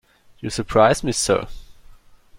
You 0.39 0.49
surprise 0.49 1.03
me, 1.03 1.11
sir. 1.11 1.47